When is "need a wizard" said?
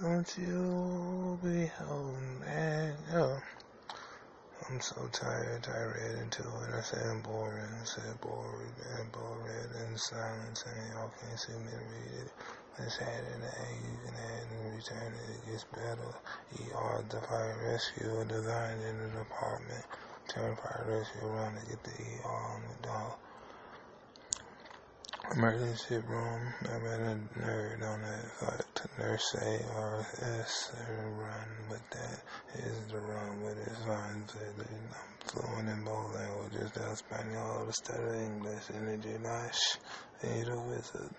40.24-41.14